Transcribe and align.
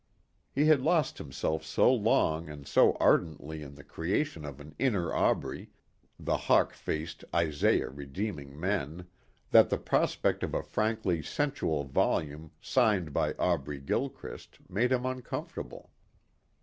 He 0.51 0.65
had 0.65 0.81
lost 0.81 1.19
himself 1.19 1.63
so 1.63 1.93
long 1.93 2.49
and 2.49 2.65
so 2.67 2.93
ardently 2.99 3.61
in 3.61 3.75
the 3.75 3.83
creation 3.83 4.45
of 4.45 4.59
an 4.59 4.73
inner 4.79 5.13
Aubrey 5.13 5.69
the 6.17 6.37
hawk 6.37 6.73
faced 6.73 7.23
Isaiah 7.35 7.91
redeeming 7.91 8.59
men 8.59 9.05
that 9.51 9.69
the 9.69 9.77
prospect 9.77 10.41
of 10.41 10.55
a 10.55 10.63
frankly 10.63 11.21
sensual 11.21 11.83
volume 11.83 12.49
signed 12.59 13.13
by 13.13 13.33
Aubrey 13.35 13.79
Gilchrist 13.79 14.57
made 14.67 14.91
him 14.91 15.05
uncomfortable. 15.05 15.91